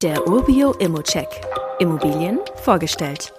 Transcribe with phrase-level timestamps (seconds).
[0.00, 1.26] Der Urbio Immocheck.
[1.80, 3.32] Immobilien vorgestellt.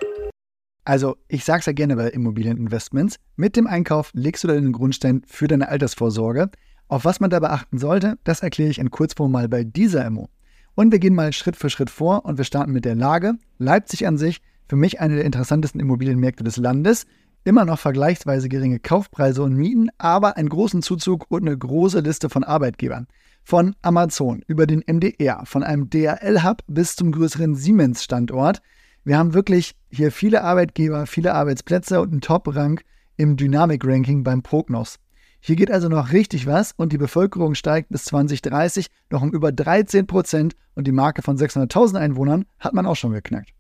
[0.83, 3.15] Also, ich sag's ja gerne bei Immobilieninvestments.
[3.37, 6.49] Mit dem Einkauf legst du deinen Grundstein für deine Altersvorsorge.
[6.89, 10.27] Auf was man da beachten sollte, das erkläre ich in Kurzform mal bei dieser Immo.
[10.75, 13.35] Und wir gehen mal Schritt für Schritt vor und wir starten mit der Lage.
[13.57, 17.05] Leipzig an sich, für mich eine der interessantesten Immobilienmärkte des Landes.
[17.43, 22.29] Immer noch vergleichsweise geringe Kaufpreise und Mieten, aber einen großen Zuzug und eine große Liste
[22.29, 23.07] von Arbeitgebern.
[23.43, 28.61] Von Amazon über den MDR, von einem DRL-Hub bis zum größeren Siemens-Standort.
[29.05, 32.81] Wir haben wirklich hier viele Arbeitgeber, viele Arbeitsplätze und einen Top-Rang
[33.15, 34.99] im Dynamik-Ranking beim Prognos.
[35.39, 39.51] Hier geht also noch richtig was und die Bevölkerung steigt bis 2030 noch um über
[39.53, 43.51] 13 Prozent und die Marke von 600.000 Einwohnern hat man auch schon geknackt.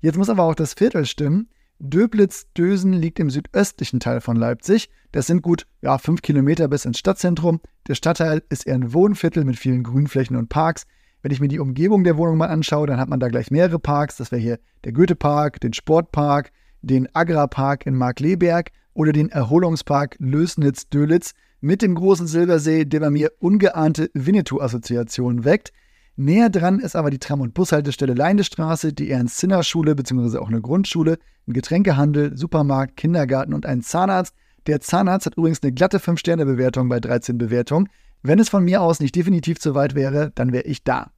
[0.00, 1.48] Jetzt muss aber auch das Viertel stimmen.
[1.80, 4.90] Döblitz-Dösen liegt im südöstlichen Teil von Leipzig.
[5.12, 7.60] Das sind gut ja, fünf Kilometer bis ins Stadtzentrum.
[7.88, 10.86] Der Stadtteil ist eher ein Wohnviertel mit vielen Grünflächen und Parks.
[11.22, 13.78] Wenn ich mir die Umgebung der Wohnung mal anschaue, dann hat man da gleich mehrere
[13.78, 14.16] Parks.
[14.16, 21.32] Das wäre hier der Goethe-Park, den Sportpark, den Agra-Park in Markleberg oder den Erholungspark Lösnitz-Dölitz
[21.60, 25.72] mit dem großen Silbersee, der bei mir ungeahnte Winnetou-Assoziationen weckt.
[26.20, 30.36] Näher dran ist aber die Tram- und Bushaltestelle Leindestraße, die Ernst-Zinner-Schule bzw.
[30.36, 31.18] auch eine Grundschule,
[31.48, 34.34] ein Getränkehandel, Supermarkt, Kindergarten und ein Zahnarzt.
[34.66, 37.88] Der Zahnarzt hat übrigens eine glatte 5-Sterne-Bewertung bei 13 Bewertungen.
[38.22, 41.10] Wenn es von mir aus nicht definitiv zu weit wäre, dann wäre ich da.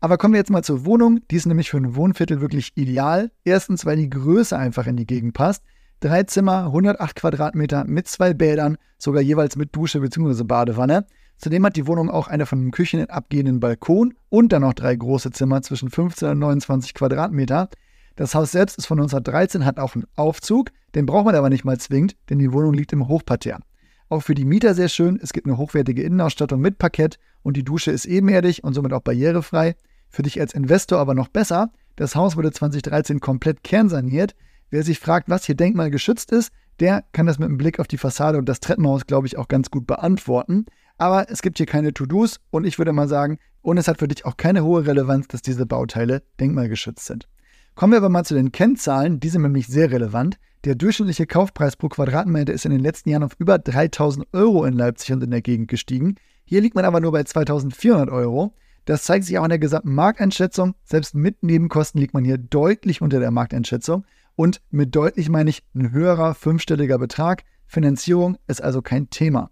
[0.00, 1.20] Aber kommen wir jetzt mal zur Wohnung.
[1.30, 3.30] Die ist nämlich für ein Wohnviertel wirklich ideal.
[3.44, 5.62] Erstens, weil die Größe einfach in die Gegend passt.
[6.00, 10.42] Drei Zimmer, 108 Quadratmeter mit zwei Bädern, sogar jeweils mit Dusche bzw.
[10.42, 11.06] Badewanne.
[11.38, 14.94] Zudem hat die Wohnung auch eine von den Küchen abgehenden Balkon und dann noch drei
[14.94, 17.68] große Zimmer zwischen 15 und 29 Quadratmeter.
[18.16, 21.64] Das Haus selbst ist von 1913, hat auch einen Aufzug, den braucht man aber nicht
[21.64, 23.60] mal zwingend, denn die Wohnung liegt im Hochparterre.
[24.08, 27.62] Auch für die Mieter sehr schön, es gibt eine hochwertige Innenausstattung mit Parkett und die
[27.62, 29.76] Dusche ist ebenerdig und somit auch barrierefrei.
[30.08, 34.34] Für dich als Investor aber noch besser, das Haus wurde 2013 komplett kernsaniert.
[34.70, 37.98] Wer sich fragt, was hier denkmalgeschützt ist, der kann das mit einem Blick auf die
[37.98, 40.66] Fassade und das Treppenhaus, glaube ich, auch ganz gut beantworten.
[40.98, 44.08] Aber es gibt hier keine To-Dos und ich würde mal sagen, und es hat für
[44.08, 47.28] dich auch keine hohe Relevanz, dass diese Bauteile denkmalgeschützt sind.
[47.74, 50.38] Kommen wir aber mal zu den Kennzahlen, die sind nämlich sehr relevant.
[50.64, 54.74] Der durchschnittliche Kaufpreis pro Quadratmeter ist in den letzten Jahren auf über 3000 Euro in
[54.74, 56.16] Leipzig und in der Gegend gestiegen.
[56.44, 58.52] Hier liegt man aber nur bei 2400 Euro.
[58.84, 60.74] Das zeigt sich auch in der gesamten Markteinschätzung.
[60.82, 64.04] Selbst mit Nebenkosten liegt man hier deutlich unter der Markteinschätzung.
[64.34, 67.44] Und mit deutlich meine ich ein höherer fünfstelliger Betrag.
[67.66, 69.50] Finanzierung ist also kein Thema.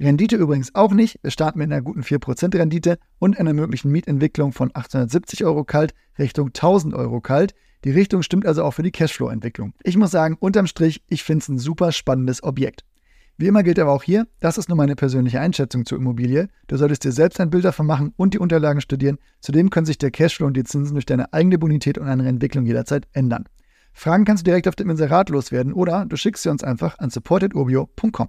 [0.00, 1.18] Rendite übrigens auch nicht.
[1.22, 5.94] Wir starten mit einer guten 4% Rendite und einer möglichen Mietentwicklung von 870 Euro kalt
[6.18, 7.54] Richtung 1000 Euro kalt.
[7.84, 9.74] Die Richtung stimmt also auch für die Cashflow-Entwicklung.
[9.82, 12.84] Ich muss sagen, unterm Strich, ich finde es ein super spannendes Objekt.
[13.40, 16.48] Wie immer gilt aber auch hier, das ist nur meine persönliche Einschätzung zur Immobilie.
[16.66, 19.18] Du solltest dir selbst ein Bild davon machen und die Unterlagen studieren.
[19.40, 22.66] Zudem können sich der Cashflow und die Zinsen durch deine eigene Bonität und eine Entwicklung
[22.66, 23.44] jederzeit ändern.
[23.92, 27.10] Fragen kannst du direkt auf dem Inserat loswerden oder du schickst sie uns einfach an
[27.10, 28.28] supportedurbio.com.